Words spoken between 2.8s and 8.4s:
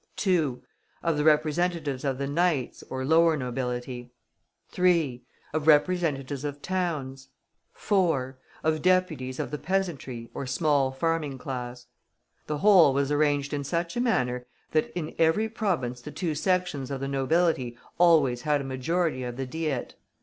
or lower nobility. (3) Of representatives of towns. (4)